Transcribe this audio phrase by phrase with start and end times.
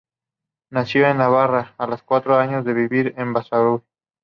[0.71, 3.83] Nacido en Navarra, a los cuatro años fue a vivir a Basauri.